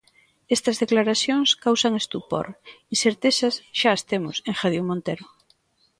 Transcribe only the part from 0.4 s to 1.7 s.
"Estas declaracións